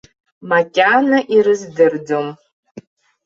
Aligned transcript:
Макьана 0.49 1.19
ирыздырӡом. 1.35 2.27